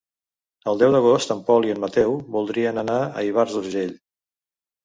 [0.71, 3.93] El deu d'agost en Pol i en Mateu voldrien anar a Ivars d'Urgell.